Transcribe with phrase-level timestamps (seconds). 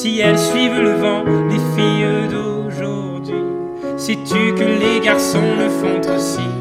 [0.00, 3.34] si elles suivent le vent, les filles d'aujourd'hui.
[3.96, 6.57] Sais-tu que les garçons le font aussi?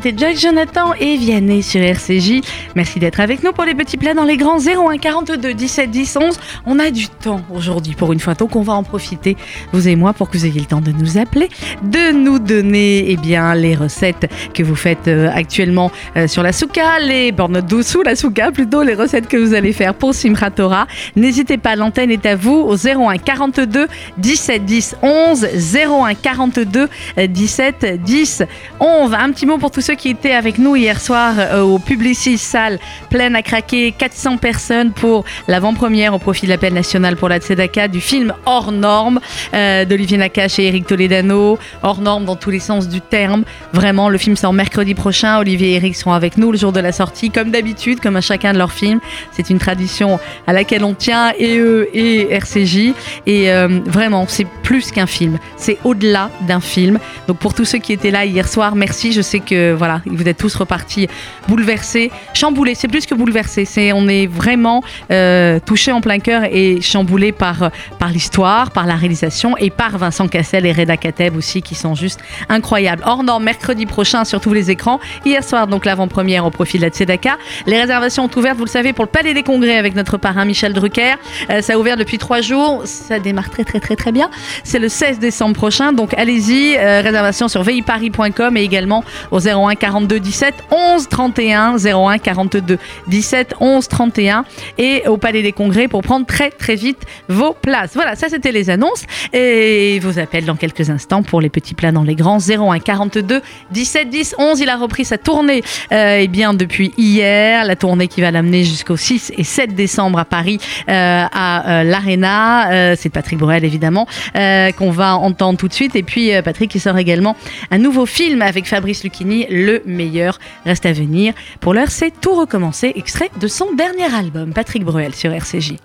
[0.00, 2.40] C'était Jack Jonathan et Vianney sur RCJ.
[2.76, 6.18] Merci d'être avec nous pour les petits plats dans les grands 01 42 17 10
[6.20, 6.40] 11.
[6.66, 9.36] On a du temps aujourd'hui pour une fois, donc on va en profiter,
[9.72, 11.48] vous et moi, pour que vous ayez le temps de nous appeler,
[11.82, 16.52] de nous donner eh bien, les recettes que vous faites euh, actuellement euh, sur la
[16.52, 20.52] souka, les bornes sous la souka, plutôt les recettes que vous allez faire pour Simchat
[20.52, 20.86] Torah.
[21.16, 26.88] N'hésitez pas, l'antenne est à vous au 01 42 17 10 11 01 42
[27.28, 28.42] 17 10
[28.78, 29.14] 11.
[29.14, 32.36] Un petit mot pour tous ceux qui étaient avec nous hier soir euh, au Publicis
[32.36, 37.38] salle pleine à craquer, 400 personnes pour l'avant-première au profit de l'appel national pour la
[37.38, 39.18] Tzedaka du film Hors norme
[39.54, 41.58] euh, d'Olivier Nakache et Eric Toledano.
[41.82, 43.44] Hors norme dans tous les sens du terme.
[43.72, 45.38] Vraiment, le film sort mercredi prochain.
[45.38, 48.20] Olivier et Eric seront avec nous le jour de la sortie, comme d'habitude, comme à
[48.20, 49.00] chacun de leurs films.
[49.32, 52.92] C'est une tradition à laquelle on tient, et eux et RCJ.
[53.24, 55.38] Et euh, vraiment, c'est plus qu'un film.
[55.56, 56.98] C'est au-delà d'un film.
[57.26, 59.12] Donc pour tous ceux qui étaient là hier soir, merci.
[59.12, 61.08] Je sais que voilà, vous êtes tous repartis
[61.48, 62.74] bouleversés, chamboulés.
[62.74, 63.64] C'est plus que bouleversés.
[63.64, 68.86] C'est on est vraiment euh, touchés en plein cœur et chamboulés par par l'histoire, par
[68.86, 73.02] la réalisation et par Vincent Cassel et Reda Kateb aussi qui sont juste incroyables.
[73.04, 75.00] Hors norme mercredi prochain sur tous les écrans.
[75.24, 77.38] Hier soir donc l'avant-première au profit de la Tzedaka.
[77.66, 80.44] Les réservations sont ouvertes, vous le savez, pour le Palais des Congrès avec notre parrain
[80.44, 81.14] Michel Drucker.
[81.50, 82.82] Euh, ça a ouvert depuis trois jours.
[82.84, 84.30] Ça démarre très très très très bien.
[84.64, 86.76] C'est le 16 décembre prochain, donc allez-y.
[86.76, 93.54] Euh, réservation sur viparis.com et également au 01 42 17 11 31 01 42 17
[93.60, 94.44] 11 31
[94.78, 97.92] et au Palais des Congrès pour prendre très très vite vos places.
[97.94, 101.92] Voilà, ça c'était les annonces et vos appels dans quelques instants pour les petits plats
[101.92, 104.60] dans les grands 01 42 17 10 11.
[104.60, 105.62] Il a repris sa tournée
[105.92, 110.18] euh, eh bien depuis hier, la tournée qui va l'amener jusqu'au 6 et 7 décembre
[110.18, 110.58] à Paris
[110.88, 112.70] euh, à euh, l'Arena.
[112.70, 114.06] Euh, c'est Patrick Borel évidemment
[114.36, 117.36] euh, qu'on va entendre tout de suite et puis Patrick qui sort également
[117.70, 121.34] un nouveau film avec Fabrice Lucchini, Le meilleur reste à venir.
[121.60, 125.76] Pour l'heure, c'est tout recommencer, extrait de son dernier album, Patrick Bruel sur RCJ.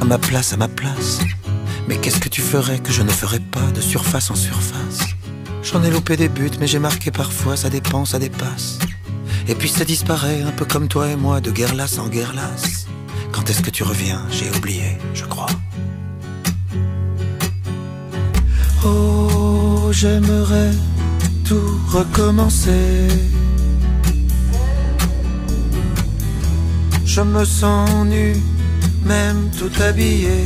[0.00, 1.20] À ma place, à ma place.
[1.88, 5.00] Mais qu'est-ce que tu ferais que je ne ferais pas de surface en surface?
[5.62, 8.78] J'en ai loupé des buts, mais j'ai marqué parfois, ça dépend, ça dépasse.
[9.48, 12.34] Et puis ça disparaît, un peu comme toi et moi, de guerre lasse en guerre
[12.34, 12.86] lasse.
[13.32, 14.20] Quand est-ce que tu reviens?
[14.30, 15.46] J'ai oublié, je crois.
[18.84, 20.72] Oh, j'aimerais
[21.44, 23.08] tout recommencer.
[27.04, 28.36] Je me sens nu,
[29.04, 30.44] même tout habillé.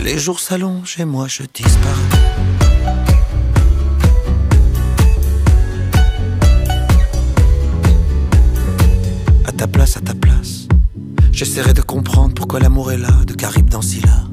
[0.00, 2.10] Les jours s'allongent et moi je disparais.
[9.44, 10.19] À ta place, à ta place.
[11.40, 14.24] J'essaierai de comprendre pourquoi l'amour est là, de Caribe dans Scylla.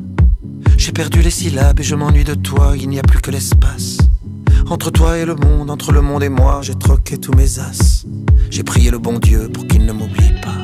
[0.76, 3.98] J'ai perdu les syllabes et je m'ennuie de toi, il n'y a plus que l'espace.
[4.70, 8.06] Entre toi et le monde, entre le monde et moi, j'ai troqué tous mes as.
[8.50, 10.58] J'ai prié le bon Dieu pour qu'il ne m'oublie pas.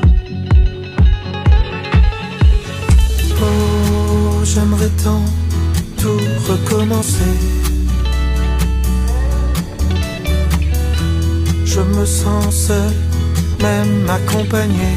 [3.40, 5.24] Oh, j'aimerais tant
[5.96, 7.38] tout recommencer.
[11.64, 12.92] Je me sens seul,
[13.62, 14.92] même accompagné.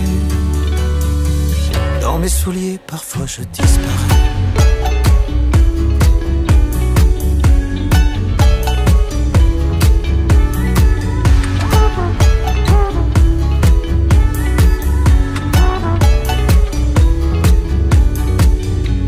[2.08, 3.92] Dans mes souliers, parfois je disparais.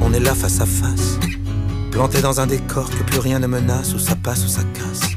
[0.02, 1.20] On est là face à face,
[1.92, 5.12] planté dans un décor que plus rien ne menace, où ça passe ou ça casse.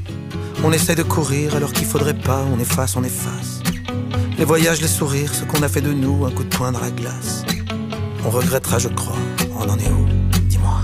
[0.62, 3.60] On essaie de courir alors qu'il faudrait pas, on efface, on efface.
[4.38, 6.80] Les voyages, les sourires, ce qu'on a fait de nous, un coup de poing dans
[6.80, 7.44] la glace.
[8.24, 9.16] On regrettera, je crois,
[9.58, 10.06] on en est où?
[10.48, 10.80] Dis-moi.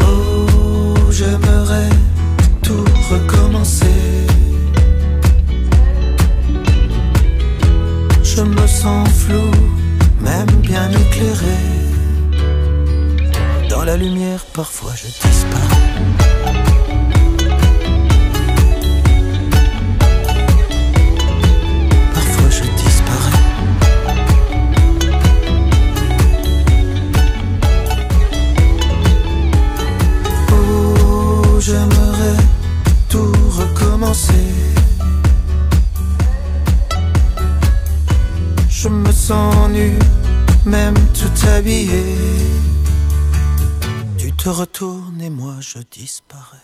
[0.00, 1.90] Oh, j'aimerais
[2.62, 3.86] tout recommencer.
[8.22, 9.50] Je me sens flou,
[10.20, 11.58] même bien éclairé.
[13.68, 15.08] Dans la lumière, parfois je
[40.66, 42.02] même tout habillé.
[44.18, 46.56] Tu te retournes et moi je disparais.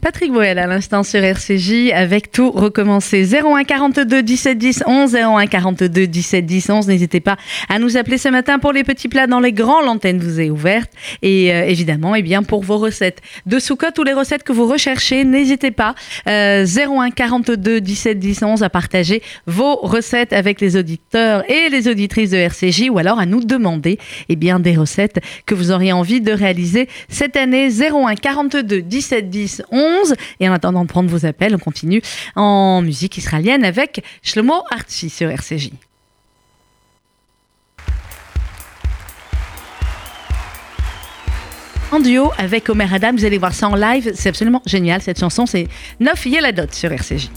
[0.00, 3.34] Patrick Boel à l'instant sur RCJ avec tout recommencer.
[3.34, 6.88] 01 42 17 10 11 01 42 17 10 11.
[6.88, 7.36] N'hésitez pas
[7.68, 9.82] à nous appeler ce matin pour les petits plats dans les grands.
[9.82, 10.90] L'antenne vous est ouverte
[11.22, 14.66] et euh, évidemment, eh bien pour vos recettes de sous-cote ou les recettes que vous
[14.66, 15.94] recherchez, n'hésitez pas.
[16.28, 21.88] Euh, 01 42 17 10 11 à partager vos recettes avec les auditeurs et les
[21.88, 25.92] auditrices de RCJ ou alors à nous demander eh bien des recettes que vous auriez
[25.92, 27.68] envie de réaliser cette année.
[27.68, 29.87] 01 42 17 10 11
[30.40, 32.02] et en attendant de prendre vos appels, on continue
[32.36, 35.70] en musique israélienne avec Shlomo Artsi sur RCJ.
[41.90, 45.18] En duo avec Omer Adam, vous allez voir ça en live, c'est absolument génial cette
[45.18, 45.68] chanson, c'est
[46.00, 47.30] Neuf Yeladot sur RCJ.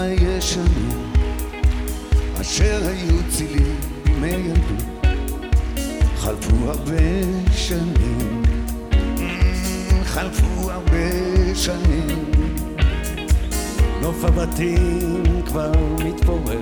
[0.00, 1.12] הישנים
[2.40, 4.90] אשר היו צילים בימי ילדות
[6.16, 6.96] חלפו הרבה
[7.52, 8.42] שנים.
[8.90, 12.24] Mm, חלפו הרבה שנים.
[14.02, 15.72] נוף הבתים כבר
[16.04, 16.60] מתפורר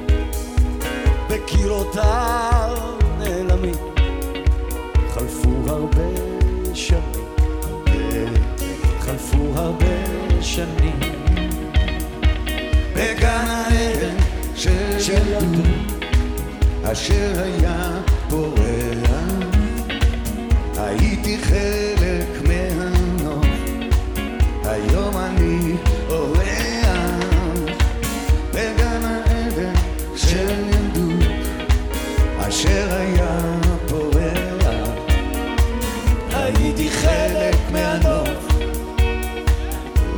[1.30, 2.76] וקירותיו
[3.18, 3.74] נעלמים.
[5.14, 6.10] חלפו הרבה
[6.74, 7.18] שנים
[9.00, 9.86] חלפו הרבה
[10.40, 11.27] שנים
[12.98, 14.16] בגן העדן
[14.54, 15.66] של ילדות
[16.82, 17.90] אשר היה
[18.28, 19.10] פורח
[20.76, 23.46] הייתי חלק מהנוף
[24.64, 25.72] היום אני
[26.08, 26.98] אורח
[28.50, 29.74] בגן העדן
[30.16, 31.28] של ילדות
[32.48, 33.38] אשר היה
[33.88, 34.78] פורח
[36.32, 38.48] הייתי חלק מהנוף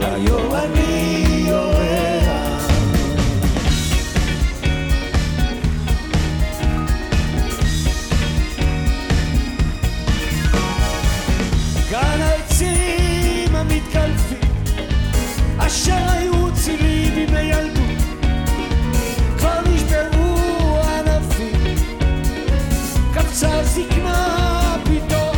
[0.01, 2.10] היום אני אורח
[23.81, 25.37] זקנה פתאום.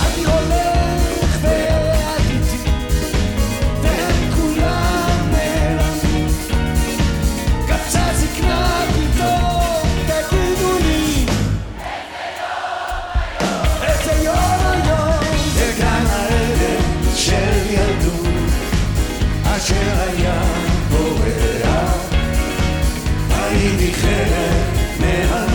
[0.00, 2.70] אני הולך ואת איתי
[3.82, 6.28] והם כולם נעלמים.
[7.66, 11.26] קפצה זקנה פתאום תגידו לי
[13.82, 15.24] איזה יום היום
[15.56, 18.26] בגן העדן של ילדות
[19.44, 20.42] אשר היה
[20.90, 22.12] פורח
[23.30, 24.62] הייתי חלק
[25.00, 25.51] מהנוף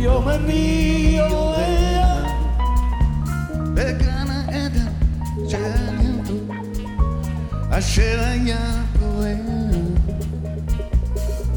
[0.00, 2.30] היום אני אורח
[3.74, 4.92] בגן העדן
[5.48, 5.58] של
[6.00, 6.56] ילדות
[7.70, 9.36] אשר היה פורח.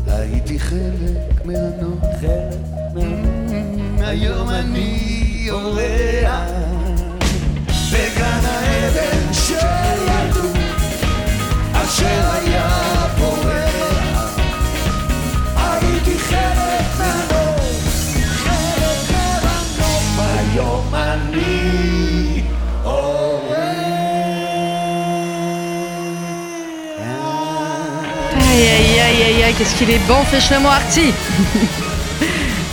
[0.08, 2.60] הייתי חלק מהנוף חלק
[2.94, 4.02] מהנוף.
[4.02, 6.50] היום אני אורח
[7.94, 9.56] בגן העדן של
[10.08, 10.58] ילדות
[11.74, 12.70] אשר היה
[13.00, 13.12] פורח
[29.52, 30.60] Qu'est-ce qu'il est bon, fèche le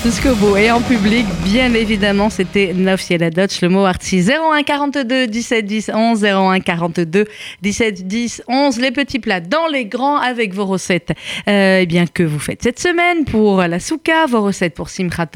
[0.03, 0.57] Jusqu'au bout.
[0.57, 5.67] Et en public, bien évidemment, c'était Neuf la Dutch, le mot arty 01 42 17
[5.67, 7.27] 10 11, 01 42
[7.61, 8.81] 17 10 11.
[8.81, 11.13] Les petits plats dans les grands avec vos recettes
[11.49, 15.29] euh, eh bien, que vous faites cette semaine pour la souka, vos recettes pour Simchat.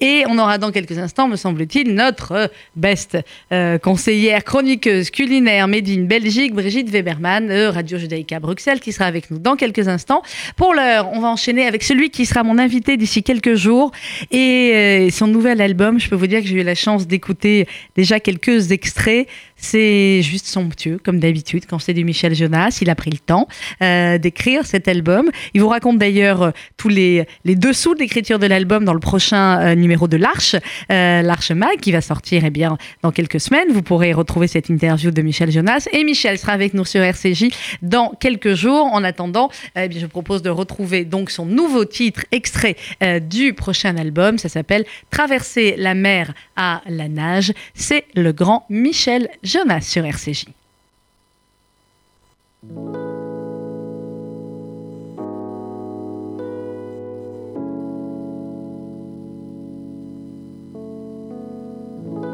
[0.00, 3.16] Et on aura dans quelques instants, me semble-t-il, notre best
[3.50, 9.30] euh, conseillère, chroniqueuse culinaire Made in Belgique, Brigitte Weberman, Radio Judaïka Bruxelles, qui sera avec
[9.30, 10.20] nous dans quelques instants.
[10.56, 13.85] Pour l'heure, on va enchaîner avec celui qui sera mon invité d'ici quelques jours.
[14.30, 17.66] Et euh, son nouvel album, je peux vous dire que j'ai eu la chance d'écouter
[17.96, 19.28] déjà quelques extraits.
[19.68, 22.78] C'est juste somptueux, comme d'habitude, quand c'est du Michel Jonas.
[22.82, 23.48] Il a pris le temps
[23.82, 25.28] euh, d'écrire cet album.
[25.54, 29.00] Il vous raconte d'ailleurs euh, tous les, les dessous de l'écriture de l'album dans le
[29.00, 30.54] prochain euh, numéro de l'Arche,
[30.88, 33.72] l'Arche Mag, qui va sortir eh bien, dans quelques semaines.
[33.72, 35.88] Vous pourrez retrouver cette interview de Michel Jonas.
[35.92, 37.46] Et Michel sera avec nous sur RCJ
[37.82, 38.86] dans quelques jours.
[38.92, 42.76] En attendant, eh bien, je propose de retrouver donc son nouveau titre, extrait
[43.20, 44.38] du prochain album.
[44.38, 47.52] Ça s'appelle Traverser la mer à la nage.
[47.74, 50.46] C'est le grand Michel Jonas sur RCJ.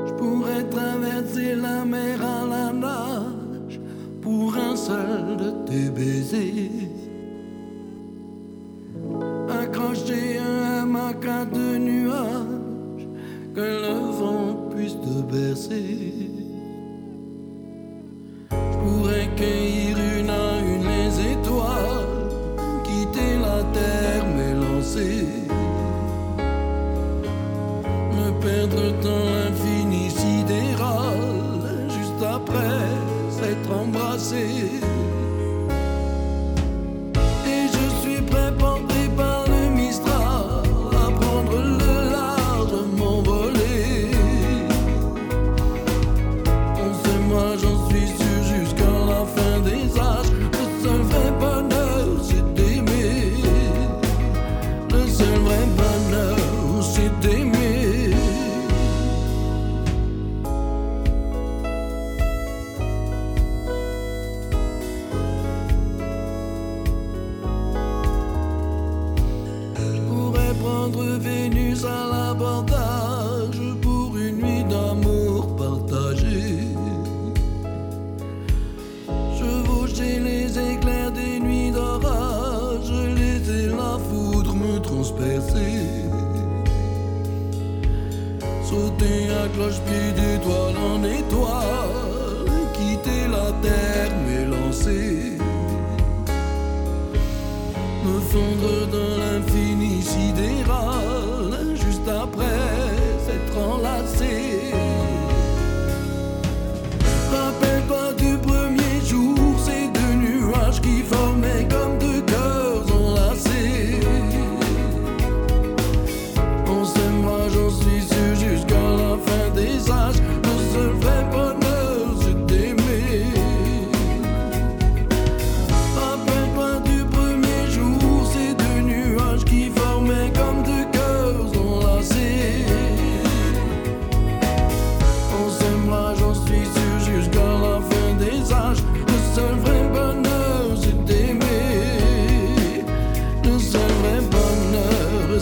[0.06, 3.80] Je pourrais traverser la mer à la nage
[4.20, 6.70] pour un seul de tes baisers.
[9.48, 13.06] Accrocher un hamac de nuages,
[13.54, 16.41] que le vent puisse te bercer
[18.80, 22.28] pourrais cueillir une à une les étoiles,
[22.84, 25.26] quitter la terre, m'élancer,
[28.16, 31.20] me perdre dans l'infini sidéral,
[31.88, 32.86] juste après
[33.30, 34.81] s'être embrassé.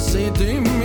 [0.01, 0.80] Bonheur, c'est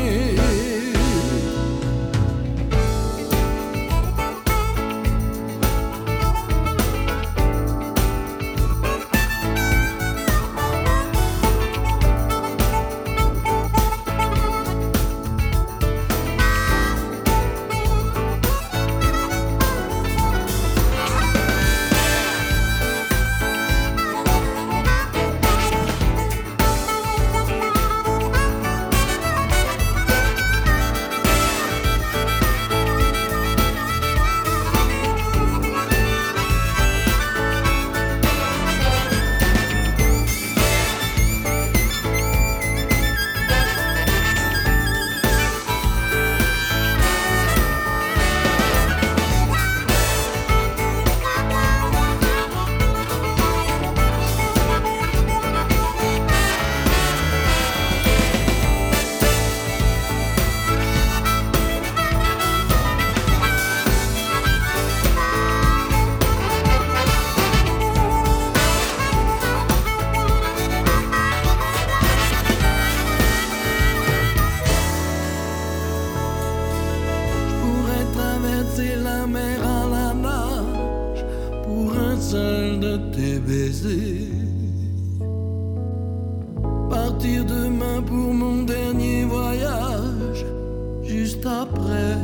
[91.46, 92.18] après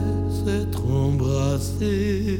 [0.45, 2.39] s'être embrassé.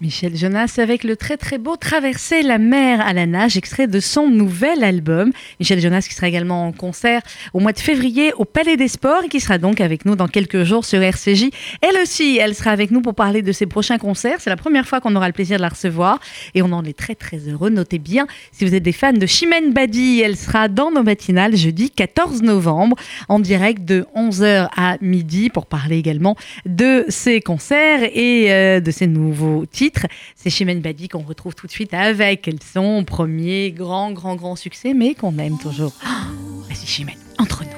[0.00, 4.00] Michel Jonas avec le très très beau Traverser la mer à la nage, extrait de
[4.00, 5.30] son nouvel album.
[5.58, 7.20] Michel Jonas qui sera également en concert
[7.52, 10.26] au mois de février au Palais des Sports et qui sera donc avec nous dans
[10.26, 11.50] quelques jours sur RCJ.
[11.82, 14.36] Elle aussi, elle sera avec nous pour parler de ses prochains concerts.
[14.38, 16.18] C'est la première fois qu'on aura le plaisir de la recevoir
[16.54, 17.68] et on en est très très heureux.
[17.68, 21.56] Notez bien, si vous êtes des fans de Chimène Badi, elle sera dans nos matinales
[21.56, 22.96] jeudi 14 novembre
[23.28, 28.90] en direct de 11h à midi pour parler également de ses concerts et euh, de
[28.90, 29.89] ses nouveaux titres
[30.36, 34.94] c'est Chimène Badi qu'on retrouve tout de suite avec son premier grand, grand, grand succès,
[34.94, 35.92] mais qu'on aime toujours.
[36.04, 37.70] Oh, Vas-y Chimène, entre nous.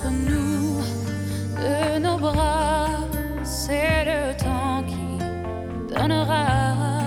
[0.00, 0.80] entre nous,
[1.56, 2.88] de nos bras,
[3.42, 6.99] c'est le temps qui donnera.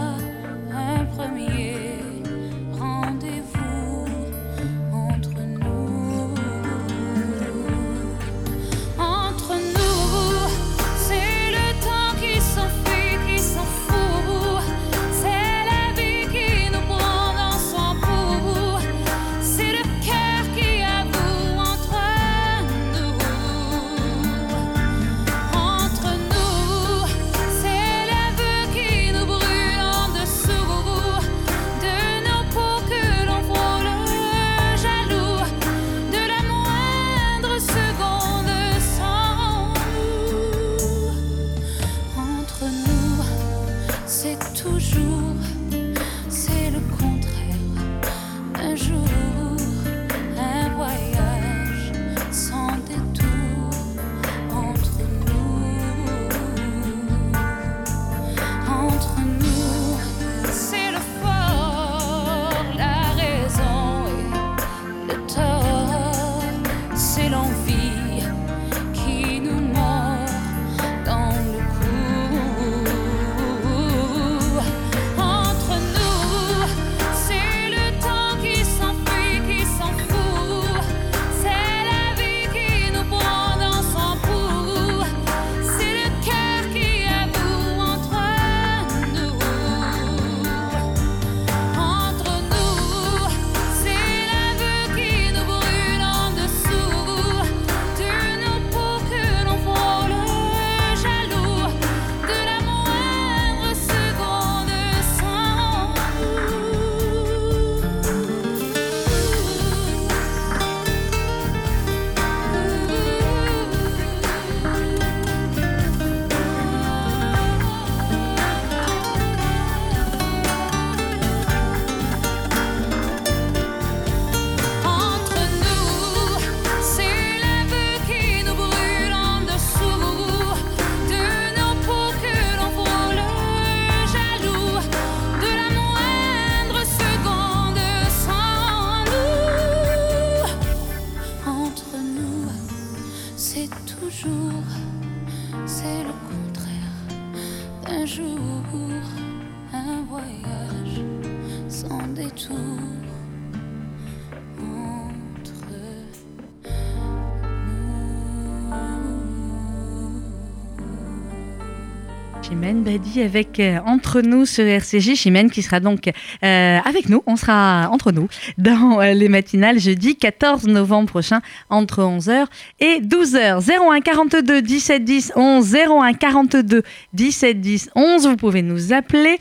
[163.21, 165.15] Avec euh, Entre nous ce RCJ.
[165.15, 167.23] Chimène qui sera donc euh, avec nous.
[167.25, 172.45] On sera entre nous dans euh, les matinales jeudi 14 novembre prochain entre 11h
[172.79, 173.61] et 12h.
[173.89, 178.27] 01 42 17 10 11 01 42 17 10 11.
[178.27, 179.37] Vous pouvez nous appeler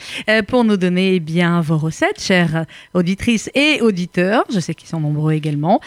[0.47, 4.45] pour nous donner eh bien vos recettes, chères auditrices et auditeurs.
[4.53, 5.81] Je sais qu'ils sont nombreux également.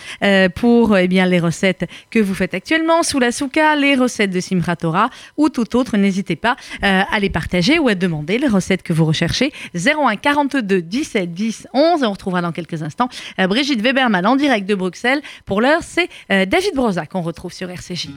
[0.55, 4.39] pour eh bien les recettes que vous faites actuellement sous la souka, les recettes de
[4.39, 5.97] Simra Torah ou tout autre.
[5.97, 9.51] N'hésitez pas à les partager ou à demander les recettes que vous recherchez.
[9.75, 12.03] 01 42 17 10 11.
[12.03, 15.21] Et on retrouvera dans quelques instants euh, Brigitte Weberman en direct de Bruxelles.
[15.45, 18.09] Pour l'heure, c'est euh, David Broza qu'on retrouve sur RCJ.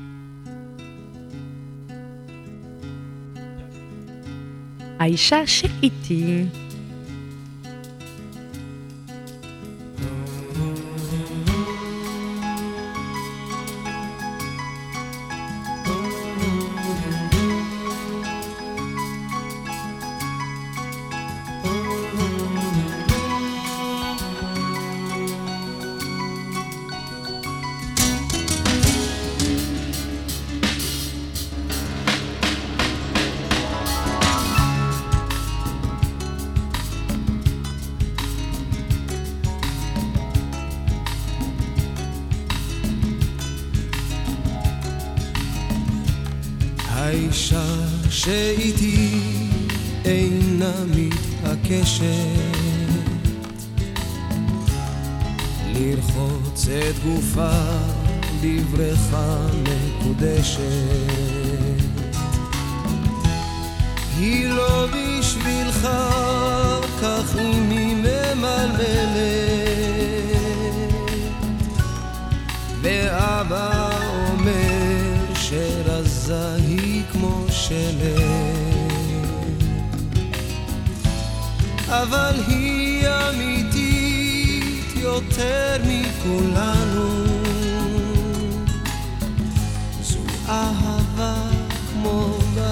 [4.98, 5.44] Aïcha.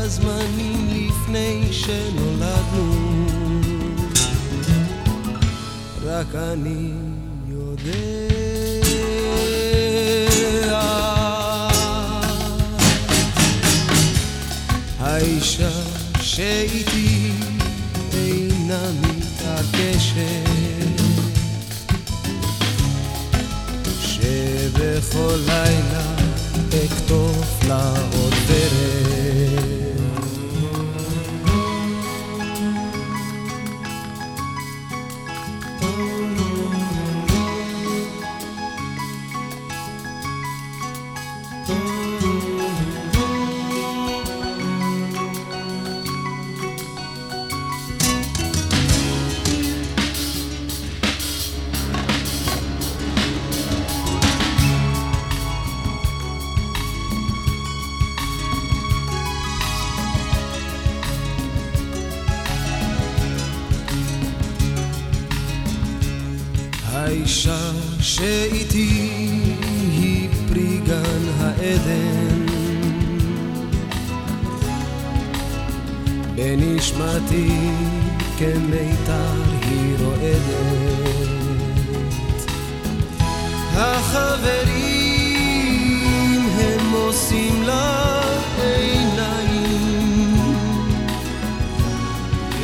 [0.07, 3.27] כמו בזמנים לפני שנולדנו.
[6.05, 6.92] רק אני
[7.49, 8.40] יודע.
[15.01, 15.71] האישה
[16.21, 17.33] שאיתי
[18.12, 20.16] אינה מתעקשת.
[24.01, 26.16] שבכל לילה
[26.85, 28.75] אכתוב לה עוד דרך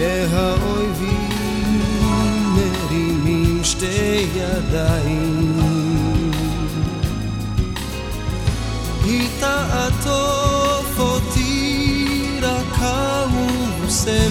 [0.03, 1.81] והאויבים
[2.55, 5.61] מרימים שתי ידיים
[9.05, 14.23] היא תעטוף אותי רכה ומוסמת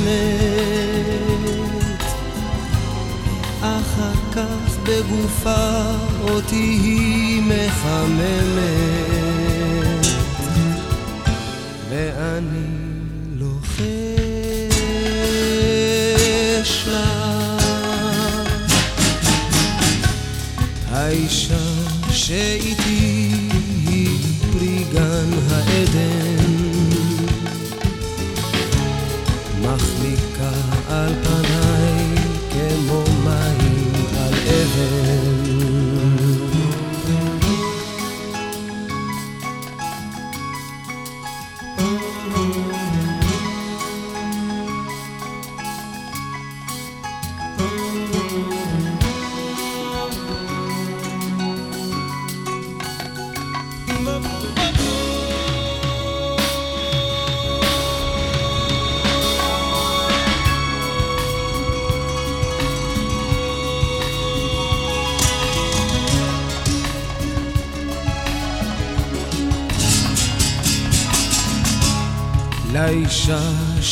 [3.62, 5.82] אחר כך בגופה
[6.22, 8.91] אותי היא מחממת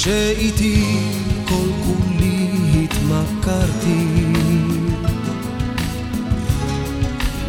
[0.10, 0.86] שאיתי
[1.45, 2.48] כל כולי
[2.84, 4.06] התמכרתי.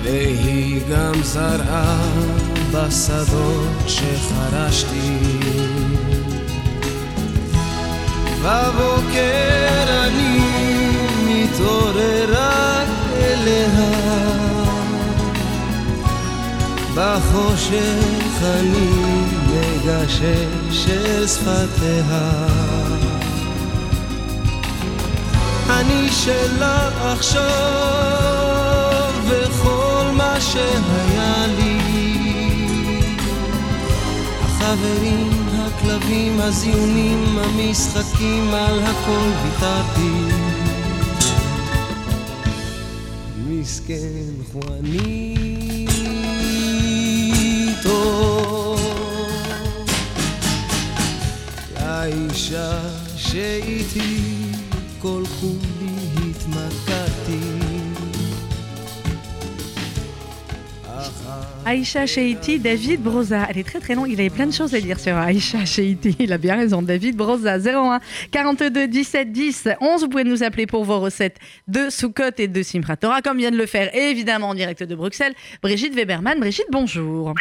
[0.03, 2.01] והיא גם זרעה
[2.73, 5.19] בשדות שחרשתי.
[8.43, 10.41] בבוקר אני
[11.27, 13.69] מתעורר רק אליה.
[16.95, 18.89] בחושך אני
[19.47, 22.47] מגשש אל שפתיה.
[25.71, 27.53] אני שלה עכשיו
[29.29, 31.81] וכל מה שהיה לי.
[34.43, 40.13] החברים, הכלבים, הזיונים, המשחקים, על הכל ויתרתי.
[43.49, 45.30] מסכן חואניטו
[52.10, 52.80] לאישה
[53.18, 54.18] שאיתי
[55.02, 55.92] כל כולי
[56.30, 57.40] התמכרתי
[60.86, 63.48] אחר Aïcha Sheiti, David Broza.
[63.50, 66.16] Elle est très très longue, il avait plein de choses à dire sur Aïcha Sheiti.
[66.20, 67.58] Il a bien raison, David Broza.
[67.58, 68.00] 01
[68.32, 70.02] 42 17 10 11.
[70.04, 71.38] Vous pouvez nous appeler pour vos recettes
[71.68, 75.34] de Soukot et de Simpratora, comme vient de le faire évidemment en direct de Bruxelles.
[75.64, 76.40] Brigitte Weberman.
[76.40, 77.34] Brigitte, bonjour.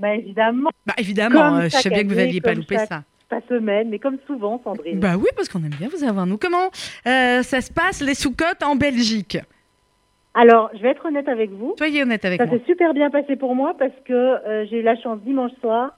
[0.00, 2.50] Bah évidemment, Bah évidemment, Comme euh, je sais chaque bien que vous année, n'aviez pas
[2.50, 3.02] comme loupé chaque- ça.
[3.29, 4.99] pas semaine, mais comme souvent, Sandrine.
[4.99, 6.25] Bah oui, parce qu'on aime bien vous avoir.
[6.25, 6.69] Nous, comment
[7.07, 9.37] euh, ça se passe les Soukottes en Belgique?
[10.33, 11.73] Alors, je vais être honnête avec vous.
[11.77, 12.57] Soyez honnête avec Ça moi.
[12.57, 15.97] s'est super bien passé pour moi parce que euh, j'ai eu la chance dimanche soir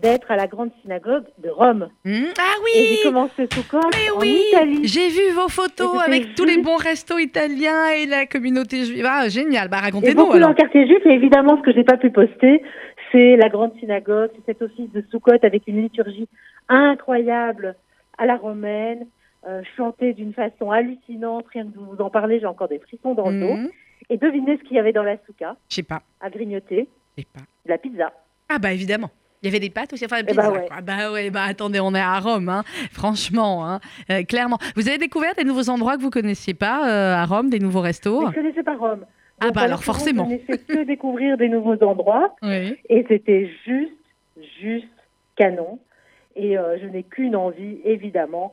[0.00, 1.88] d'être à la grande synagogue de Rome.
[2.06, 4.80] Hmm, Ah Et j'ai oui commencé corps Mais en oui, Italie.
[4.84, 9.04] j'ai vu vos photos avec tous les bons restos italiens et la communauté juive.
[9.06, 9.68] Ah, génial.
[9.68, 10.48] Bah, racontez-nous beaucoup dans alors.
[10.50, 11.00] le quartier juif.
[11.04, 12.62] Et évidemment, ce que j'ai pas pu poster,
[13.12, 16.28] c'est la grande synagogue, c'est cet office de Soukot avec une liturgie
[16.68, 17.74] incroyable
[18.18, 19.06] à la romaine,
[19.46, 21.46] euh, chantée d'une façon hallucinante.
[21.52, 23.54] Rien que de vous en parler, j'ai encore des frissons dans le dos.
[23.54, 23.68] Hmm,
[24.10, 26.02] Et devinez ce qu'il y avait dans la souka Je sais pas.
[26.20, 27.40] à grignoter Je sais pas.
[27.64, 28.12] De la pizza.
[28.48, 29.10] Ah bah évidemment.
[29.42, 30.66] Il y avait des pâtes aussi, enfin des Eh bah pizzas, ouais.
[30.68, 30.80] quoi.
[30.82, 32.62] Bah ouais, bah attendez, on est à Rome, hein.
[32.92, 33.80] franchement, hein.
[34.10, 34.58] Euh, clairement.
[34.76, 37.80] Vous avez découvert des nouveaux endroits que vous connaissiez pas euh, à Rome, des nouveaux
[37.80, 38.20] restos?
[38.20, 39.06] Mais je connaissais pas Rome.
[39.40, 40.24] Ah bah alors, forcément.
[40.24, 42.76] Je n'ai fait que découvrir des nouveaux endroits Oui.
[42.88, 43.92] et c'était juste,
[44.60, 44.86] juste
[45.36, 45.78] canon.
[46.36, 48.52] Et euh, je n'ai qu'une envie, évidemment,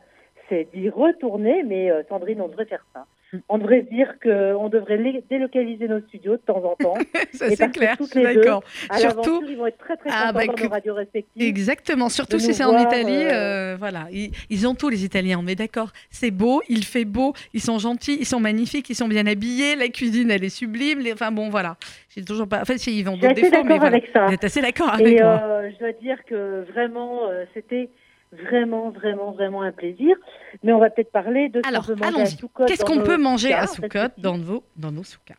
[0.49, 1.63] c'est d'y retourner.
[1.63, 3.05] Mais euh, Sandrine, on devrait faire ça.
[3.49, 4.97] On devrait dire qu'on devrait
[5.29, 6.93] délocaliser nos studios de temps en temps.
[7.33, 8.63] Ça c'est clair, d'accord.
[8.97, 11.43] Surtout- ils vont être très très Ah, contents bah, dans que- nos radios respectives.
[11.43, 15.39] Exactement, surtout si c'est en Italie, euh, euh, voilà, ils, ils ont tout les Italiens,
[15.43, 15.91] on est d'accord.
[16.09, 19.75] C'est beau, il fait beau, ils sont gentils, ils sont magnifiques, ils sont bien habillés,
[19.75, 21.75] la cuisine elle est sublime, les- enfin bon voilà,
[22.15, 23.97] j'ai toujours pas, enfin si ils vont d'autres défauts, mais voilà.
[23.97, 24.27] avec ça.
[24.27, 25.41] Vous êtes assez d'accord avec Et moi.
[25.43, 27.89] euh, je dois dire que vraiment, euh, c'était
[28.31, 30.15] vraiment, vraiment, vraiment un plaisir.
[30.63, 33.17] Mais on va peut-être parler de ce qu'on peut manger à Qu'est-ce dans qu'on peut
[33.17, 34.09] manger à respectifs.
[34.19, 35.35] dans, vos, dans nos soukas?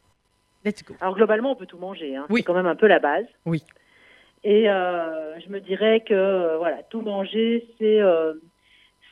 [0.65, 0.95] Let's go.
[1.01, 2.17] Alors globalement, on peut tout manger.
[2.17, 2.27] Hein.
[2.31, 2.41] Oui.
[2.41, 3.27] C'est quand même un peu la base.
[3.47, 3.63] Oui.
[4.45, 8.35] Et euh, je me dirais que euh, voilà, tout manger, c'est euh,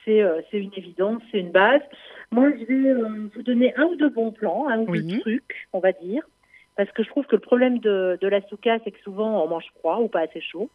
[0.05, 1.83] c'est euh, une évidence, c'est une base.
[2.31, 2.95] Moi, je vais
[3.35, 5.05] vous donner un ou deux bons plans, un ou Oui.
[5.05, 6.23] deux trucs, on va dire,
[6.77, 9.49] parce que je trouve que le problème de, de la souka, c'est que souvent on
[9.49, 10.69] mange froid ou pas assez chaud,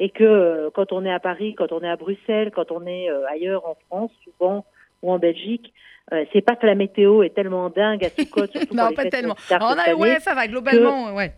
[0.00, 2.86] et que euh, quand on est à Paris, quand on est à Bruxelles, quand on
[2.86, 4.64] est euh, ailleurs en France, souvent
[5.02, 5.72] ou en Belgique,
[6.12, 9.34] euh, c'est pas que la météo est tellement dingue à Soukot, surtout Non, pas tellement.
[9.34, 11.32] que On a, ouais, ça va, globalement, ouais,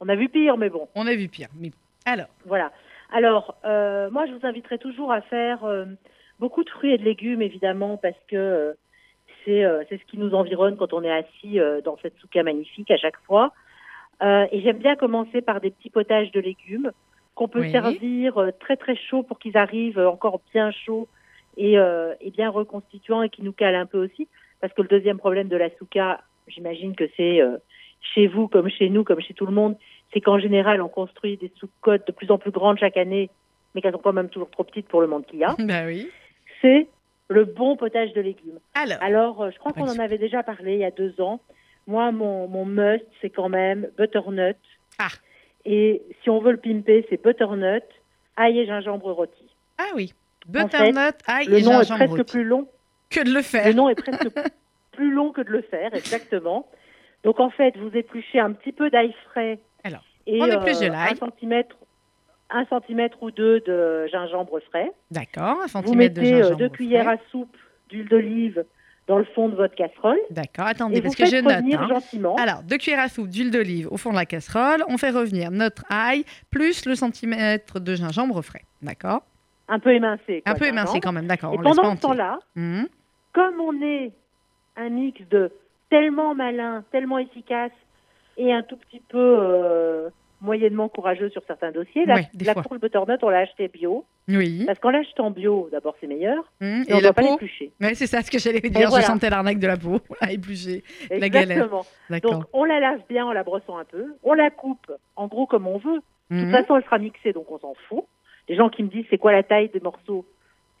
[0.00, 0.88] On a vu pire, mais bon.
[0.94, 1.48] on a vu pire.
[1.58, 1.70] Mais...
[2.04, 2.72] Alors, Voilà.
[3.12, 5.84] Alors, euh, moi, je vous inviterai toujours à faire euh,
[6.40, 8.74] beaucoup de fruits et de légumes, évidemment, parce que
[9.44, 13.20] c'est ce qui nous environne quand on est assis dans cette souka magnifique à chaque
[13.28, 13.52] fois.
[14.20, 16.90] Et j'aime bien commencer par des petits potages de légumes
[17.36, 17.70] qu'on peut Oui.
[17.70, 21.06] servir euh, très très chauds pour qu'ils arrivent euh, encore bien chauds
[21.56, 24.26] et, euh, et bien reconstituants et qui nous calent un peu aussi.
[24.60, 27.58] Parce que le deuxième problème de la souka, j'imagine que c'est euh,
[28.14, 29.76] chez vous comme chez nous, comme chez tout le monde,
[30.12, 33.28] c'est qu'en général, on construit des sous-côtes de plus en plus grandes chaque année,
[33.74, 35.54] mais qu'elles sont quand même toujours trop petites pour le monde qu'il y a.
[35.58, 36.08] bah oui.
[36.62, 36.86] C'est
[37.28, 38.58] le bon potage de légumes.
[38.74, 41.40] Alors, Alors, je crois qu'on en avait déjà parlé il y a deux ans.
[41.86, 44.56] Moi, mon, mon must, c'est quand même butternut.
[44.98, 45.08] Ah.
[45.66, 47.82] Et si on veut le pimper, c'est butternut,
[48.36, 49.54] ail et gingembre rôti.
[49.78, 50.12] ah oui,
[50.48, 52.32] en fait, butternut, ail Le et nom est gingembre presque rôti.
[52.32, 52.68] plus long.
[53.10, 53.66] que de le faire.
[53.66, 54.28] Le nom est presque
[54.92, 56.68] plus long que de le faire, exactement.
[57.24, 59.58] Donc en fait, vous épluchez un petit peu d'ail frais.
[59.84, 61.12] Alors, et on épluche de euh, l'ail.
[61.12, 61.76] Un centimètre,
[62.50, 64.92] un centimètre ou deux de gingembre frais.
[65.10, 66.58] D'accord, un Vous centimètre de mettez euh, gingembre.
[66.58, 67.14] deux cuillères frais.
[67.14, 67.56] à soupe
[67.88, 68.64] d'huile d'olive
[69.06, 70.18] dans le fond de votre casserole.
[70.30, 71.52] D'accord, attendez, Et parce vous que je note.
[71.54, 71.88] revenir hein.
[71.88, 72.34] gentiment.
[72.36, 74.82] Alors, deux cuillères à soupe d'huile d'olive au fond de la casserole.
[74.88, 78.62] On fait revenir notre ail plus le centimètre de gingembre frais.
[78.82, 79.22] D'accord?
[79.68, 80.42] Un peu émincé.
[80.44, 81.52] Un peu émincé quand même, d'accord.
[81.54, 82.86] Et on pendant ce temps-là, Hum,
[83.32, 84.12] comme on est
[84.76, 85.50] un mix de
[85.90, 87.72] tellement malin, tellement efficace
[88.36, 90.08] et un tout petit peu euh,
[90.40, 94.04] moyennement courageux sur certains dossiers, la, Ouais, la le butternut, on l'a acheté bio.
[94.28, 94.64] Oui.
[94.66, 96.44] Parce qu'en l'achetant bio, d'abord, c'est meilleur.
[96.60, 97.72] Hum, Et, on ne doit pas l'éplucher.
[97.80, 98.88] Ouais, c'est ça ce que j'allais dire.
[98.88, 99.02] voilà.
[99.02, 100.00] Je sentais l'arnaque de la peau.
[100.20, 100.82] À éplucher.
[101.10, 101.64] La galère.
[101.64, 101.86] Exactement.
[102.38, 104.06] Donc, on la lave bien en la brossant un peu.
[104.22, 106.00] On la coupe, en gros, comme on veut.
[106.30, 108.04] De toute Hum, façon, elle sera mixée, donc on s'en fout.
[108.48, 110.24] Les gens qui me disent c'est quoi la taille des morceaux?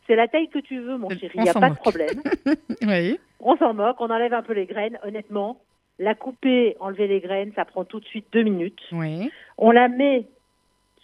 [0.06, 1.32] C'est la taille que tu veux, mon On chéri.
[1.34, 2.20] Il n'y a pas de problème.
[2.82, 3.18] Oui.
[3.40, 4.98] On s'en moque, on enlève un peu les graines.
[5.04, 5.60] Honnêtement,
[5.98, 8.80] la couper, enlever les graines, ça prend tout de suite deux minutes.
[8.92, 9.30] Oui.
[9.58, 10.26] On la met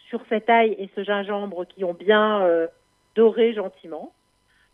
[0.08, 2.66] sur cette ail et ce gingembre qui ont bien euh,
[3.14, 4.12] doré gentiment.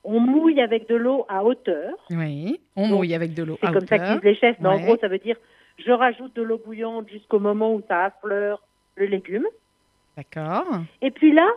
[0.04, 1.94] On mouille avec de l'eau à hauteur.
[2.10, 2.60] Oui.
[2.76, 3.58] On Donc, mouille avec de l'eau.
[3.60, 4.20] C'est à comme ça hauteur.
[4.20, 5.36] qu'ils les chefs, mais en gros, ça veut dire
[5.78, 8.62] je rajoute de l'eau bouillante jusqu'au moment où ça affleure
[8.96, 9.46] le légume.
[10.16, 10.66] D'accord.
[11.02, 11.48] Et puis là,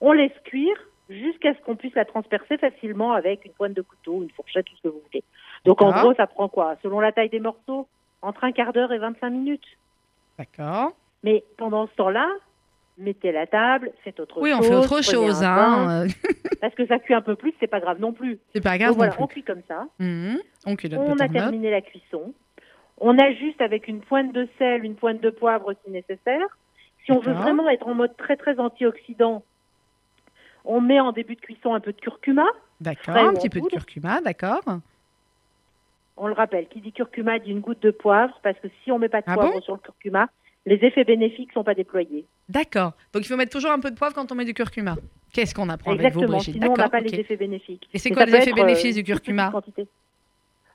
[0.00, 0.76] on laisse cuire
[1.10, 4.76] jusqu'à ce qu'on puisse la transpercer facilement avec une pointe de couteau, une fourchette, tout
[4.76, 5.24] ce que vous voulez.
[5.64, 6.02] Donc en D'accord.
[6.04, 6.76] gros, ça prend quoi?
[6.82, 7.86] Selon la taille des morceaux,
[8.22, 9.66] entre un quart d'heure et 25 minutes.
[10.38, 10.92] D'accord.
[11.24, 12.28] Mais pendant ce temps-là,
[12.96, 14.58] mettez la table, faites autre Oui, chose.
[14.60, 15.42] on fait autre chose.
[15.42, 16.04] Hein.
[16.06, 16.08] euh,
[16.60, 18.38] Parce que ça cuit un peu plus, c'est pas grave non plus.
[18.54, 19.86] C'est pas grave Donc voilà, non on cuit comme ça.
[19.98, 20.38] Mhm.
[20.66, 22.32] On cuit notre On a terminé la cuisson.
[23.00, 26.46] On ajuste avec une pointe de sel, une pointe de poivre si nécessaire.
[27.04, 29.42] Si on veut vraiment être en mode très très antioxydant,
[30.64, 32.44] on met en début de cuisson un peu de curcuma.
[32.80, 34.62] D'accord, un petit peu de curcuma, d'accord.
[36.20, 38.98] On le rappelle, qui dit curcuma dit une goutte de poivre, parce que si on
[38.98, 40.28] met pas de Ah poivre bon sur le curcuma,
[40.66, 42.26] les effets bénéfiques sont pas déployés.
[42.48, 42.92] D'accord.
[43.12, 44.96] Donc il faut mettre toujours un peu de poivre quand on met du curcuma.
[45.32, 47.88] Qu'est-ce qu'on apprend avec vous, Exactement, Brigitte sinon on n'a pas les effets bénéfiques.
[47.94, 49.52] Et c'est quoi les effets euh, bénéfices du une toute curcuma.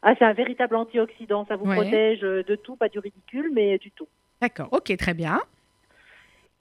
[0.02, 1.76] Ah, c'est un véritable antioxydant, ça vous Ouais.
[1.76, 4.08] protège de tout, pas du ridicule, mais du tout.
[4.42, 5.40] D'accord, ok, très bien.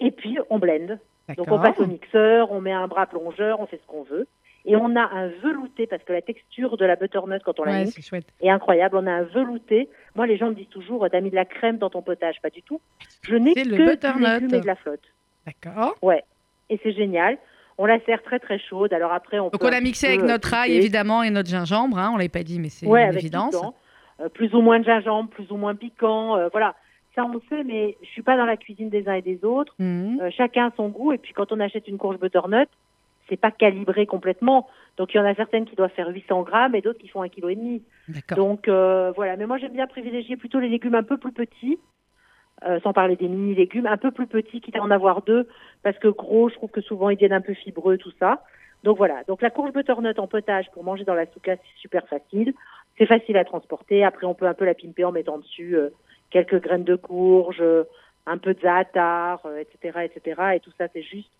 [0.00, 0.98] Et puis on blende.
[1.36, 4.26] Donc on passe au mixeur, on met un bras plongeur, on fait ce qu'on veut.
[4.64, 7.72] Et on a un velouté, parce que la texture de la butternut quand on la
[7.72, 8.10] Ouais, mixe
[8.40, 8.96] est incroyable.
[8.96, 9.88] On a un velouté.
[10.14, 12.36] Moi, les gens me disent toujours, t'as mis de la crème dans ton potage.
[12.42, 12.80] Pas du tout.
[13.22, 15.02] Je n'ai que le du légume et de la flotte.
[15.46, 15.96] D'accord.
[16.70, 17.38] Et c'est génial.
[17.78, 18.92] On la sert très très chaude.
[18.92, 21.48] Alors après, on Donc peut on l'a mixé avec euh, notre ail, évidemment, et notre
[21.48, 21.98] gingembre.
[21.98, 23.56] Hein, on l'a pas dit, mais c'est Ouais, une avec évidence.
[24.20, 26.36] Euh, plus ou moins de gingembre, plus ou moins piquant.
[26.36, 26.76] euh, voilà.
[27.14, 29.74] Ça, on sait, mais je suis pas dans la cuisine des uns et des autres.
[29.80, 31.12] Euh, chacun a son goût.
[31.12, 32.68] Et puis quand on achète une courge butternut,
[33.32, 34.68] c'est pas calibré complètement.
[34.98, 37.22] Donc il y en a certaines qui doivent faire 800 grammes et d'autres qui font
[37.22, 37.82] un kilo et demi.
[38.36, 39.36] Donc euh, voilà.
[39.38, 41.78] Mais moi j'aime bien privilégier plutôt les légumes un peu plus petits,
[42.66, 45.48] euh, sans parler des mini légumes, un peu plus petits, quitte à en avoir deux,
[45.82, 48.44] parce que gros, je trouve que souvent ils viennent un peu fibreux, tout ça.
[48.84, 49.22] Donc voilà.
[49.26, 52.52] Donc la courge butternut en potage pour manger dans la souka, c'est super facile.
[52.98, 54.04] C'est facile à transporter.
[54.04, 55.88] Après on peut un peu la pimper en mettant dessus euh,
[56.28, 57.62] quelques graines de courge,
[58.26, 60.42] un peu de za'atar, etc., etc.
[60.56, 61.30] Et tout ça c'est juste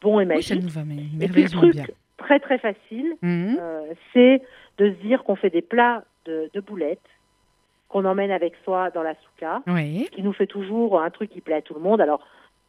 [0.00, 0.62] bon et Oui, ça magique.
[0.62, 1.84] nous va Et puis le merveilleusement truc bien.
[2.18, 3.56] très très facile, Mhm.
[3.60, 3.80] euh,
[4.12, 4.42] c'est
[4.78, 6.98] de se dire qu'on fait des plats de, de boulettes
[7.88, 10.08] qu'on emmène avec soi dans la souka, Oui.
[10.12, 12.00] qui nous fait toujours un truc qui plaît à tout le monde.
[12.00, 12.20] Alors,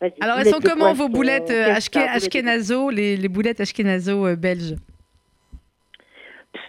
[0.01, 4.75] vas-y, Alors elles sont comment vos boulettes euh, ashkenazo, les, les boulettes ashkenazo euh, belges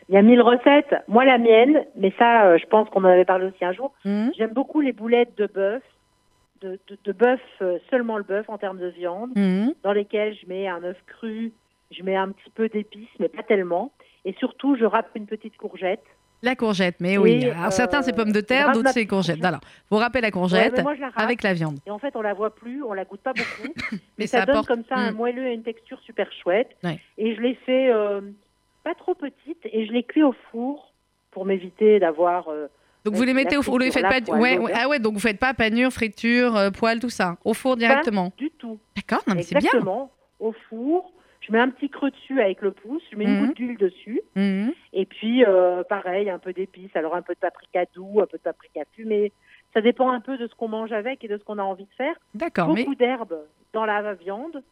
[0.08, 0.94] Il y a mille recettes.
[1.08, 3.92] Moi, la mienne, mais ça, euh, je pense qu'on en avait parlé aussi un jour.
[4.04, 4.32] Mhm.
[4.36, 5.82] J'aime beaucoup les boulettes de bœuf,
[6.62, 9.74] de, de, de bœuf, euh, seulement le bœuf en termes de viande, Mhm.
[9.82, 11.52] dans lesquelles je mets un œuf cru,
[11.90, 13.92] je mets un petit peu d'épices, mais pas tellement.
[14.24, 16.02] Et surtout, je râpe une petite courgette.
[16.44, 17.44] La courgette, mais oui.
[17.50, 19.36] Alors, euh, certains c'est pommes de terre, râpe d'autres c'est courgette.
[19.36, 19.44] courgette.
[19.44, 19.60] Alors,
[19.90, 21.78] vous rappelez la courgette moi, la avec la viande.
[21.86, 23.72] Et en fait, on la voit plus, on la goûte pas beaucoup.
[23.92, 25.16] Mais mais ça ça, donne apporte- comme ça un Mm.
[25.16, 26.70] moelleux et une texture super chouette.
[26.82, 26.98] Ouais.
[27.16, 28.20] Et je les fais euh,
[28.82, 30.92] pas trop petites et je les cuis au four
[31.30, 32.48] pour m'éviter d'avoir.
[32.48, 32.66] euh,
[33.04, 35.14] Donc vous les mettez au four, vous les faites pas ouais, ouais, ah ouais, donc
[35.14, 38.32] vous faites pas panure, friture, euh, poêle tout ça, au four directement.
[38.36, 38.78] du tout.
[38.96, 39.68] D'accord, non mais c'est bien.
[39.70, 40.10] Exactement.
[40.38, 43.46] Au four, je mets un petit creux dessus avec le pouce, je mets une Mhm.
[43.46, 44.20] goutte d'huile dessus.
[44.36, 44.72] Mhm.
[44.92, 46.94] Et puis, euh, pareil, un peu d'épices.
[46.94, 49.32] Alors, un peu de paprika doux, un peu de paprika fumé.
[49.74, 51.84] Ça dépend un peu de ce qu'on mange avec et de ce qu'on a envie
[51.86, 52.14] de faire.
[52.34, 53.38] D'accord, beaucoup mais d'herbes
[53.72, 54.62] dans la viande,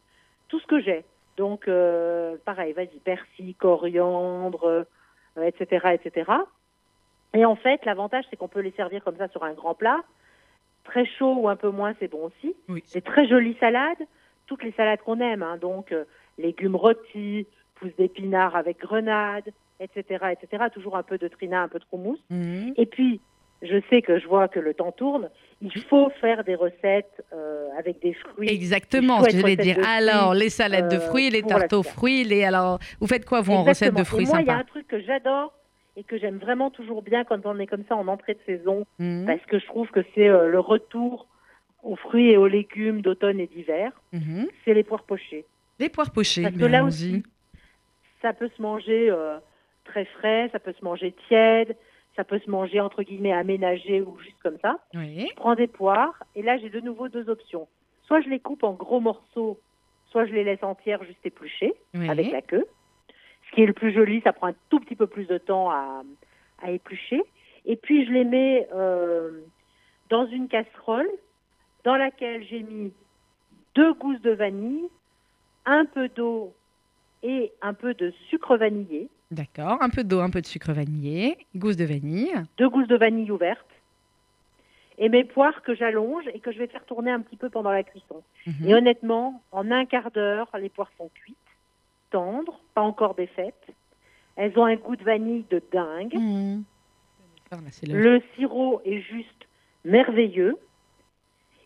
[0.47, 1.03] tout ce que j'ai.
[1.37, 4.85] Donc, euh, pareil, vas-y, persil, coriandre,
[5.41, 6.31] etc., etc.
[7.33, 10.01] Et en fait, l'avantage, c'est qu'on peut les servir comme ça sur un grand plat.
[10.83, 12.55] Très chaud ou un peu moins, c'est bon aussi.
[12.67, 12.83] oui.
[12.93, 14.01] Des très jolies salades,
[14.47, 16.03] toutes les salades qu'on aime, hein, donc euh,
[16.37, 20.65] légumes rôtis, pousses d'épinards avec grenade, etc., etc.
[20.73, 22.17] Toujours un peu de trina, un peu de houmous.
[22.29, 22.73] Mhm.
[22.77, 23.21] Et puis,
[23.61, 25.29] je sais que je vois que le temps tourne.
[25.61, 28.49] Il faut faire des recettes euh, avec des fruits.
[28.49, 29.77] Exactement, ce que j'allais dire.
[29.87, 33.41] Alors, les salades de euh, fruits, les tartes aux fruits, les alors vous faites quoi
[33.41, 34.05] vous en recette de Exactement.
[34.05, 35.53] fruits Et moi, il y a un truc que j'adore
[35.97, 38.85] et que j'aime vraiment toujours bien quand on est comme ça en entrée de saison,
[38.99, 39.25] Mhm.
[39.25, 41.27] parce que je trouve que c'est euh, le retour
[41.83, 43.91] aux fruits et aux légumes d'automne et d'hiver.
[44.13, 44.47] Mhm.
[44.63, 45.45] C'est les poires pochées.
[45.79, 47.23] Les poires pochées, Parce que là aussi,
[48.21, 49.37] ça peut se manger euh,
[49.83, 51.75] très frais, ça peut se manger tiède,
[52.15, 54.77] ça peut se manger entre guillemets aménagé ou juste comme ça.
[54.93, 55.27] Oui.
[55.29, 57.67] Je prends des poires et là j'ai de nouveau deux options.
[58.03, 59.59] Soit je les coupe en gros morceaux,
[60.11, 62.09] soit je les laisse entières juste épluchées oui.
[62.09, 62.65] avec la queue.
[63.51, 65.69] Ce qui est le plus joli, ça prend un tout petit peu plus de temps
[65.69, 66.03] à,
[66.61, 67.21] à éplucher.
[67.65, 69.41] Et puis je les mets euh,
[70.09, 71.09] dans une casserole
[71.83, 72.93] dans laquelle j'ai mis
[73.75, 74.87] deux gousses de vanille,
[75.65, 76.53] un peu d'eau
[77.23, 81.37] et un peu de sucre vanillé, D'accord, un peu d'eau, un peu de sucre vanillé,
[81.55, 82.33] gousse de vanille.
[82.57, 83.65] deux gousses de vanille ouvertes,
[84.97, 87.71] et mes poires que j'allonge et que je vais faire tourner un petit peu pendant
[87.71, 88.23] la cuisson.
[88.45, 88.67] Mhm.
[88.67, 91.37] Et honnêtement, en un quart d'heure, les poires sont cuites,
[92.11, 93.67] tendres, pas encore défaites.
[94.35, 96.17] Elles ont un goût de vanille de dingue.
[97.71, 99.47] C'est le- Le sirop est juste
[99.83, 100.55] merveilleux.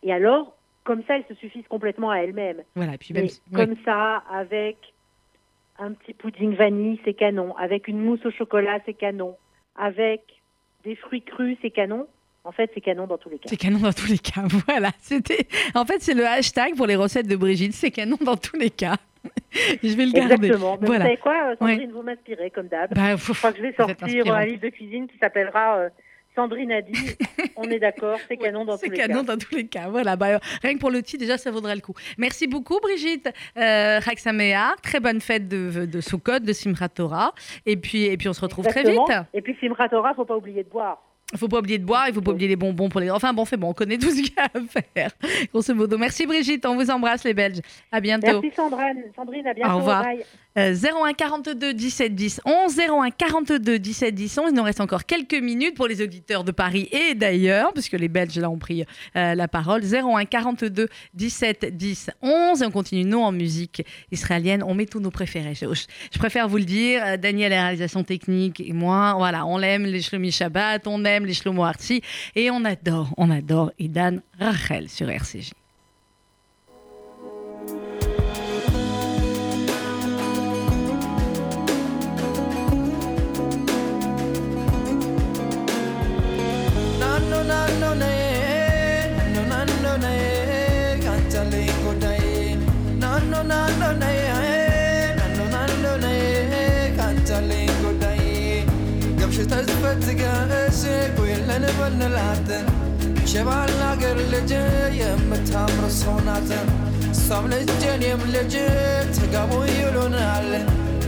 [0.04, 2.64] Et alors, comme ça, elles se suffisent complètement à elles-mêmes.
[2.76, 3.32] Voilà, et puis même ouais.
[3.54, 4.78] comme ça, avec
[5.78, 7.56] un petit pudding vanille, c'est canon.
[7.58, 9.36] Avec une mousse au chocolat, c'est canon.
[9.76, 10.22] Avec
[10.84, 12.08] des fruits crus, c'est canon.
[12.44, 13.50] En fait, c'est canon dans tous les cas.
[13.50, 14.44] C'est canon dans tous les cas.
[14.68, 14.92] Voilà.
[15.00, 15.48] C'était.
[15.74, 17.74] En fait, c'est le hashtag pour les recettes de Brigitte.
[17.74, 18.96] C'est canon dans tous les cas.
[19.84, 20.34] Je vais le garder.
[20.48, 20.78] Exactement.
[20.82, 21.04] Mais Voilà.
[21.04, 22.94] Vous savez quoi, euh, Sandrine, vous m'inspirez comme d'hab.
[22.94, 24.32] Bah, Je crois que je vais sortir inspirante.
[24.34, 25.90] un livre de cuisine qui s'appellera euh,
[26.36, 26.92] Sandrine a dit.
[27.56, 29.36] On est d'accord, c'est canon dans C'est tous les canon cas.
[29.36, 29.88] dans tous les cas.
[29.88, 31.94] Voilà, bah, euh, rien que pour le titre, déjà, ça vaudrait le coup.
[32.18, 33.30] Merci beaucoup, Brigitte.
[33.58, 37.34] Euh, Raksamea, très bonne fête de, de Sukkot, de Simchat Torah.
[37.66, 39.06] Et puis, et puis, on se retrouve Exactement.
[39.06, 39.28] très vite.
[39.34, 41.02] Et puis Simchat Torah, faut pas oublier de boire.
[41.34, 43.10] Il faut pas oublier de boire, il faut pas oublier les bonbons pour les.
[43.10, 45.12] Enfin, bon, c'est bon, on connaît tout ce qu'il y a à faire.
[45.52, 45.98] Grosso modo.
[45.98, 46.66] Merci, Brigitte.
[46.66, 47.62] On vous embrasse, les Belges.
[47.92, 48.42] À bientôt.
[48.42, 49.04] Merci Sandrine.
[49.16, 49.74] Sandrine, à bientôt.
[49.74, 50.04] Au revoir.
[50.04, 50.24] Bye.
[50.58, 55.06] Euh, 01 42 17 10 11 01 42 17 10 11 il nous reste encore
[55.06, 58.86] quelques minutes pour les auditeurs de Paris et d'ailleurs puisque les Belges là ont pris
[59.18, 59.82] euh, la parole.
[59.84, 63.84] 01 42 17 10 11 et on continue nous en musique
[64.14, 64.64] israélienne.
[64.64, 65.56] On met tous nos préférés.
[65.56, 69.60] Je, je- préfère vous le dire euh, Daniel la réalisation technique et moi voilà on
[69.62, 72.02] aime les Shlomi Shabbat on aime les Shlomo Artsi
[72.36, 75.52] et on adore on adore Idan Rachel sur RCJ
[102.08, 102.66] እንላትን
[103.30, 104.52] ሸባላገር ልጅ
[104.98, 106.68] የምታምር ሰው ናትን
[107.12, 108.54] እሷም ልጅ እኔም ልጅ
[109.16, 110.50] ተጋቡ ይሉናል።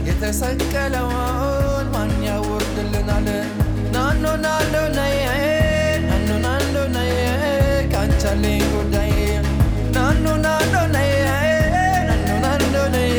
[0.08, 3.28] የተሰቀለውን ማን ያወርድልናል?
[3.96, 5.18] ናኖ ናኖ ነይ
[6.08, 7.14] ናኖ ናኖ ነይ
[7.94, 9.14] ካንቻለኝ ጉዳይ
[9.98, 11.14] ናኖ ናኖ ነይ
[12.10, 13.14] ናኖ ናኖ ነይ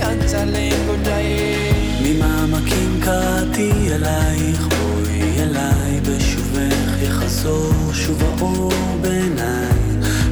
[0.00, 1.28] ካንቻለኝ ጉዳይ
[2.02, 3.56] ሚማማ ኪንካቲ
[7.38, 9.78] יחזור שוב האור בעיניי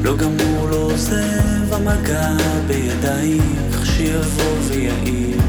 [0.02, 2.30] לא גמור לא עוזב המגע
[2.66, 5.40] בידייך שיבוא ויעיר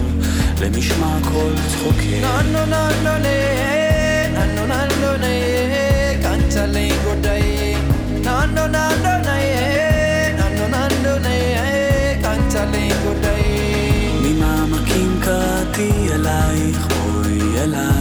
[0.62, 3.18] למשמע כל צחוקך נו נו נו נו
[4.56, 5.28] נו נו נו
[6.24, 7.50] kanchale godai
[8.26, 9.50] nando nando nae
[10.40, 11.44] nando nando nae
[12.24, 13.48] kanchale godai
[14.22, 17.97] mi mama kin kati alai khoi alai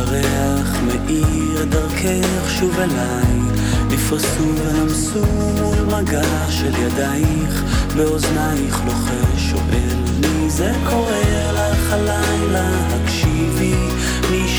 [0.00, 3.40] ירח מאיר דרכך שוב אליי.
[3.90, 5.24] נפרסו ולמסו
[5.60, 7.64] מול מגע של ידייך,
[7.96, 13.74] באוזנייך לוחש שואל מי זה קורא לך הלילה, הקשיבי,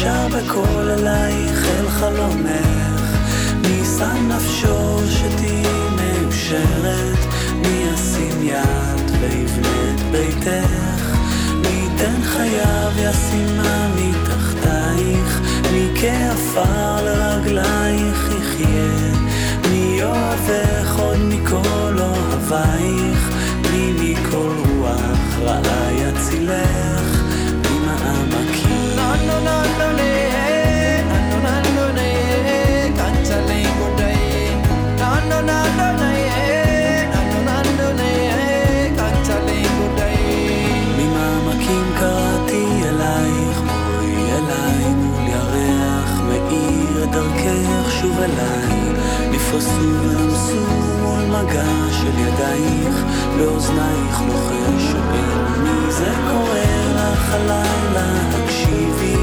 [0.01, 3.17] שר בקול אלייך אל חלומך,
[3.61, 5.63] מי שם נפשו שתהיי
[5.95, 7.19] מאושרת,
[7.55, 11.15] מי ישים יד ויבנה את ביתך,
[11.55, 15.20] מי ייתן חייו ישימה מתחתייך,
[16.01, 19.11] כעפר לרגלייך יחיה,
[19.69, 23.29] מי אוהבך עוד מכל אוהבייך,
[23.71, 25.80] מי מכל רוח רעה
[49.61, 50.55] נפרסו ונמסו
[51.01, 52.95] מול מגע של ידייך,
[53.37, 56.59] באוזנייך לוחש שואל מי זה קורא
[56.95, 59.15] לך הלילה, הקשיבי,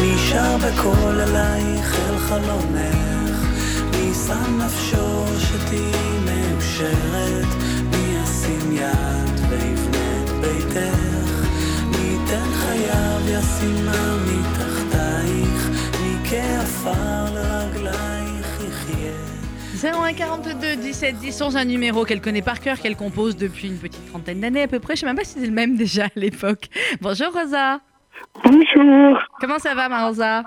[0.00, 0.16] מי
[0.58, 3.46] בקול אלייך אל חלומך,
[3.90, 7.48] מי שם נפשו שתהיי מאושרת,
[7.90, 11.46] מי ישים יד ויבנה את ביתך,
[11.90, 15.68] מי ייתן חייו ישימה מתחתייך,
[16.02, 18.19] מי כעפר לרגלייך.
[19.82, 23.78] 01 42 17 10 11, un numéro qu'elle connaît par cœur, qu'elle compose depuis une
[23.78, 24.94] petite trentaine d'années à peu près.
[24.94, 26.68] Je sais même pas si c'est le même déjà à l'époque.
[27.00, 27.80] Bonjour Rosa.
[28.44, 30.42] Bonjour, Comment ça va ma Rosa?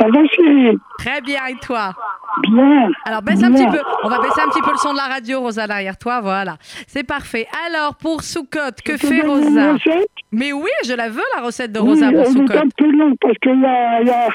[0.00, 1.94] Ça va chérie Très bien et toi?
[2.42, 2.90] Bien.
[3.04, 5.04] Alors baisse un petit peu, on va baisser un petit peu le son de la
[5.06, 6.56] radio Rosa derrière toi, voilà.
[6.86, 7.46] C'est parfait.
[7.66, 9.76] Alors pour Soukot, que fait Rosa
[10.32, 12.58] Mais oui, je la veux la recette de Oui, Rosa pour elle est Soukot.
[12.58, 14.28] un peu longue parce qu'il y a, y, a,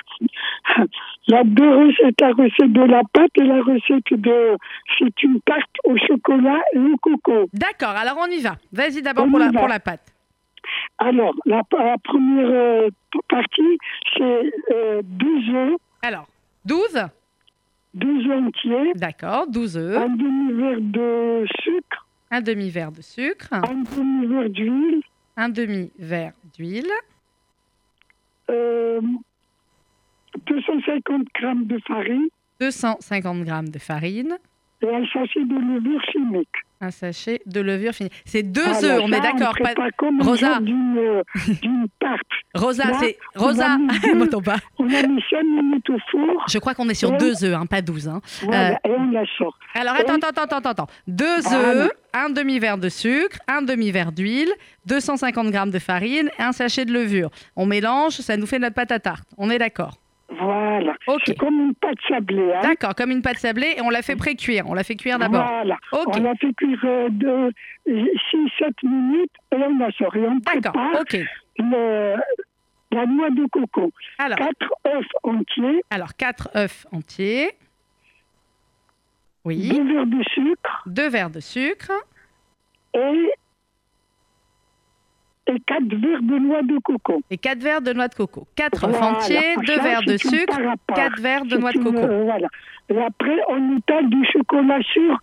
[1.27, 4.57] il y a deux recettes, la recette de la pâte et la recette de...
[4.97, 7.49] C'est une tarte au chocolat et au coco.
[7.53, 8.55] D'accord, alors on y va.
[8.71, 9.59] Vas-y d'abord pour la, va.
[9.59, 10.13] pour la pâte.
[10.99, 12.89] Alors, la, la première euh,
[13.29, 13.77] partie,
[14.17, 16.25] c'est euh, deux œufs, Alors,
[16.65, 17.07] 12
[17.93, 23.83] deux œufs entiers, D'accord, 12 œufs, un demi-verre de sucre, un demi-verre de sucre, un
[23.95, 25.01] demi-verre d'huile,
[25.35, 26.91] un demi-verre d'huile,
[28.49, 29.01] euh,
[30.45, 32.27] 250 grammes de farine,
[32.59, 34.37] 250 g de farine,
[34.81, 36.47] et un sachet de levure chimique.
[36.81, 38.09] Un sachet de levure finie.
[38.25, 39.53] C'est deux Voilà, œufs, on est d'accord.
[39.57, 40.59] Pas- prépare comme Rosa.
[40.61, 41.23] euh,
[41.99, 42.21] tarte.
[42.55, 43.77] Rosa, c'est Rosa.
[44.15, 44.57] M'entends pas.
[44.79, 47.65] On a mis 5 minutes au four, Je crois qu'on est sur deux œufs, hein,
[47.65, 48.07] pas 12.
[48.07, 48.21] hein.
[48.43, 49.57] voilà, Euh, et on la sort.
[49.75, 50.87] Alors attends, attends, attends, attends, attends.
[51.07, 51.69] Deux Voilà.
[51.85, 54.49] œufs, un demi-verre de sucre, un demi-verre d'huile,
[54.85, 57.29] 250 g de farine, un sachet de levure.
[57.55, 59.27] On mélange, ça nous fait notre pâte à tarte.
[59.37, 59.97] On est d'accord
[60.29, 60.93] Voilà.
[61.07, 61.21] Ok.
[61.25, 62.51] C'est comme une pâte sablée.
[62.53, 62.59] Hein.
[62.61, 64.65] D'accord, comme une pâte sablée et on la fait pré-cuire.
[64.67, 65.45] On la fait cuire d'abord.
[65.47, 65.77] Voilà.
[65.93, 66.15] Ok.
[66.17, 67.51] On la fait cuire euh, de
[67.87, 70.11] 6-7 minutes et on la sort.
[70.15, 71.17] On D'accord, prépare ok.
[71.59, 72.15] le-
[72.91, 73.91] la noix de coco.
[74.17, 77.51] Alors, 4 œufs entiers, alors 4 œufs entiers.
[79.45, 79.69] Oui.
[79.69, 81.91] 2 verres de sucre Deux verres de sucre.
[82.93, 83.29] et,
[85.47, 87.21] et 4 verres de noix de coco.
[87.29, 88.47] Et 4 verres de noix de coco.
[88.55, 89.11] 4 œufs Voilà.
[89.17, 90.97] entiers, Ça, 2 verres de sucre, part à part.
[90.97, 91.97] 4 verres de noix de coco.
[91.97, 92.47] euh, voilà.
[92.89, 95.17] Et après, on étale du chocolat sur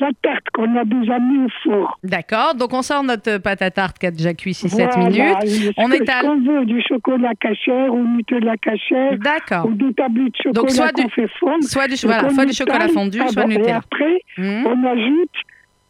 [0.00, 1.98] la tarte qu'on a déjà mis au four.
[2.02, 4.96] D'accord, donc on sort notre pâte à tarte qui a déjà cuit 6-7 Voilà.
[5.10, 5.44] minutes.
[5.44, 6.24] Et On étale.
[6.26, 9.66] Qu'on veut, du chocolat cachère ou Nutella cachère D'accord.
[9.66, 11.62] ou des tablettes de chocolat Donc, soit du- fait fondre.
[11.64, 13.76] Soit du, Et voilà, soit du chocolat fondu, Ah soit du Et Nutella.
[13.78, 14.66] après, Hmm.
[14.66, 15.36] on ajoute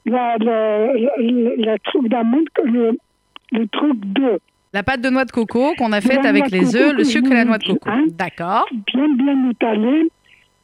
[0.06, 2.98] la, la, la, la truc d'amande, que le,
[3.52, 4.38] le truc de
[4.72, 7.34] La pâte de noix de coco qu'on a faite avec les œufs, le sucre et
[7.34, 7.88] la noix de coco.
[7.90, 8.04] hein.
[8.18, 8.66] D'accord.
[8.92, 10.08] bien bien étalé.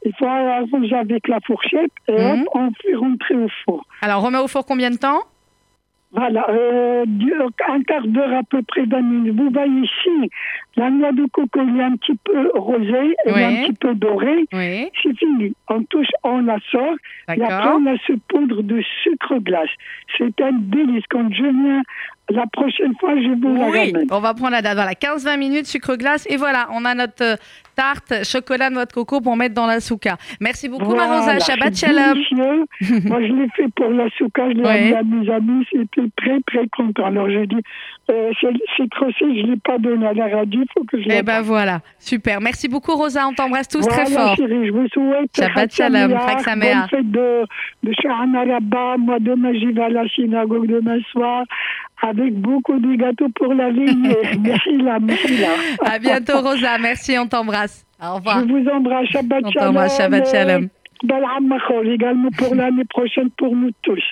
[0.05, 2.41] Il faut arranger avec la fourchette et Mhm.
[2.43, 3.85] hop, on fait rentrer au four.
[4.01, 5.19] Alors, on met au four combien de temps?
[6.13, 7.33] Voilà, euh, du-
[7.67, 9.35] un quart d'heure à peu près d'un minute.
[9.35, 10.29] Vous voyez ici,
[10.77, 13.41] la noix de coco elle est un petit peu rosée, elle Oui.
[13.41, 14.45] est un petit peu dorée.
[14.53, 15.53] Oui, C'est fini.
[15.67, 16.95] On touche, on la sort.
[17.35, 19.69] Et après, on a ce poudre de sucre glace.
[20.17, 21.03] C'est un délice.
[21.09, 21.81] Quand je viens
[22.29, 24.07] la prochaine fois, je vous la Oui, ramène.
[24.11, 24.75] on va prendre la date.
[24.75, 26.25] Voilà, 15-20 minutes, sucre glace.
[26.29, 27.35] Et voilà, on a notre euh,
[27.75, 30.17] tarte chocolat noix de coco pour mettre dans la souka.
[30.41, 31.39] Merci beaucoup, Voilà, Marosa.
[31.39, 32.17] Shabbat shalom.
[33.05, 34.93] Moi, je l'ai fait pour la souka, je l'ai Ouais.
[34.95, 37.05] à mes amis, c'était très, très content.
[37.05, 37.61] Alors, j'ai dit,
[38.11, 38.47] euh, c'est
[38.77, 41.79] je ne l'ai pas donné à la radio, il faut que je Eh ben voilà,
[41.99, 42.41] super.
[42.41, 43.27] Merci beaucoup, Rosa.
[43.27, 44.35] On t'embrasse tous voilà, très fort.
[44.35, 47.43] chérie, je vous souhaite Shabbat shalom, bonne fête de,
[47.83, 48.97] de Shahana Rabba.
[48.97, 51.43] Moi, demain, j'y vais à la synagogue demain soir
[52.01, 54.17] avec beaucoup de gâteaux pour la veillée.
[54.41, 55.47] merci là, merci là.
[55.85, 56.77] À bientôt, Rosa.
[56.77, 57.85] Merci, on t'embrasse.
[58.01, 58.41] Au revoir.
[58.47, 59.67] Je vous embrasse, Shabbat On shalom.
[59.67, 60.69] t'embrasse, Shabbat shalom.
[61.03, 64.03] Et également pour l'année prochaine pour nous tous.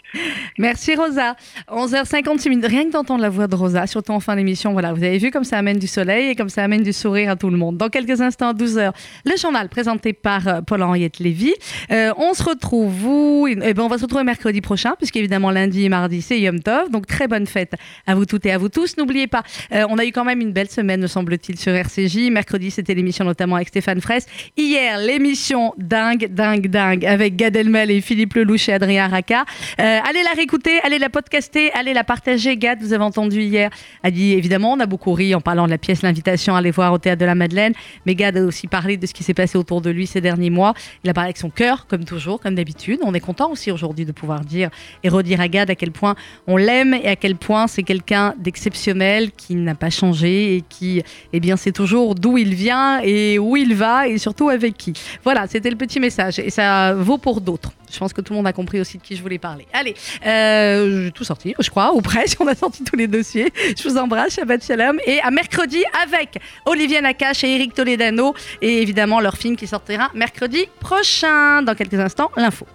[0.57, 1.35] Merci Rosa.
[1.69, 2.65] 11h56 minutes.
[2.67, 5.31] Rien que d'entendre la voix de Rosa, surtout en fin d'émission, voilà, vous avez vu
[5.31, 7.77] comme ça amène du soleil et comme ça amène du sourire à tout le monde.
[7.77, 8.91] Dans quelques instants, à 12h,
[9.25, 11.53] le journal présenté par euh, Paul-Henriette Lévy.
[11.91, 15.85] Euh, on se retrouve, vous, eh ben, on va se retrouver mercredi prochain, puisqu'évidemment lundi
[15.85, 16.89] et mardi, c'est Yom Tov.
[16.91, 17.73] Donc très bonne fête
[18.07, 18.97] à vous toutes et à vous tous.
[18.97, 22.29] N'oubliez pas, euh, on a eu quand même une belle semaine, me semble-t-il, sur RCJ.
[22.31, 24.27] Mercredi, c'était l'émission notamment avec Stéphane Fraisse.
[24.57, 29.45] Hier, l'émission dingue, dingue, dingue avec Gad Elmel et Philippe Lelouch et Adrien Racca.
[29.79, 32.57] Euh, allez la réécouter, allez la podcaster, allez la partager.
[32.57, 33.69] Gad, vous avez entendu hier,
[34.03, 36.71] a dit évidemment, on a beaucoup ri en parlant de la pièce L'invitation à aller
[36.71, 37.73] voir au théâtre de la Madeleine.
[38.05, 40.49] Mais Gad a aussi parlé de ce qui s'est passé autour de lui ces derniers
[40.49, 40.73] mois.
[41.03, 42.99] Il a parlé avec son cœur, comme toujours, comme d'habitude.
[43.03, 44.69] On est content aussi aujourd'hui de pouvoir dire
[45.03, 46.15] et redire à Gad à quel point
[46.47, 51.01] on l'aime et à quel point c'est quelqu'un d'exceptionnel qui n'a pas changé et qui,
[51.33, 54.93] eh bien, c'est toujours d'où il vient et où il va et surtout avec qui.
[55.23, 56.49] Voilà, c'était le petit message et
[56.95, 57.71] vaut pour d'autres.
[57.91, 59.67] Je pense que tout le monde a compris aussi de qui je voulais parler.
[59.73, 59.95] Allez,
[60.25, 62.39] euh, j'ai tout sorti, je crois, ou presque.
[62.41, 63.51] On a sorti tous les dossiers.
[63.77, 64.99] Je vous embrasse, Shabbat Shalom.
[65.05, 68.33] Et à mercredi avec Olivier Nakache et Eric Toledano.
[68.61, 71.61] Et évidemment, leur film qui sortira mercredi prochain.
[71.61, 72.65] Dans quelques instants, l'info.